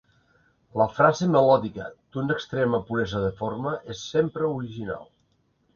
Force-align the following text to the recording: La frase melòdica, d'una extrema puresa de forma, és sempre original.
La 0.81 0.87
frase 0.93 1.27
melòdica, 1.35 1.89
d'una 2.17 2.35
extrema 2.39 2.81
puresa 2.89 3.25
de 3.27 3.31
forma, 3.45 3.79
és 3.97 4.05
sempre 4.17 4.53
original. 4.59 5.09